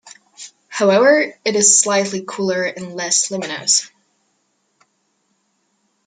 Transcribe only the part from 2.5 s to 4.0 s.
and less luminous.